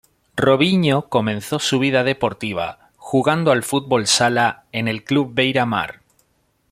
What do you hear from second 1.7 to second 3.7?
vida deportiva jugando al